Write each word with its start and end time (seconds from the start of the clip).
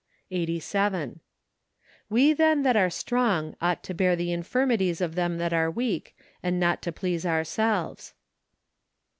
Eighty 0.31 0.59
Seven." 0.59 1.19
We 2.15 2.33
then 2.33 2.63
that 2.63 2.75
are 2.75 2.89
strong 2.89 3.53
ought 3.61 3.83
to 3.83 3.93
hear 3.95 4.15
the 4.15 4.29
in¬ 4.29 4.39
firmities 4.39 4.99
of 4.99 5.13
them 5.13 5.37
that 5.37 5.53
are 5.53 5.71
iceak, 5.71 6.13
and 6.41 6.59
not 6.59 6.81
to 6.81 6.91
please 6.91 7.23
ourselves 7.23 8.15